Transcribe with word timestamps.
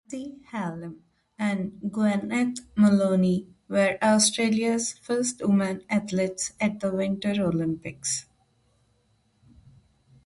Nancy 0.11 0.39
Hallam 0.49 1.03
and 1.37 1.79
Gweneth 1.85 2.61
Molony 2.75 3.45
were 3.69 3.99
Australia's 4.01 4.93
first 4.93 5.43
women 5.45 5.83
athletes 5.91 6.53
at 6.59 6.79
the 6.79 6.91
Winter 6.91 7.35
Olympics. 7.39 8.25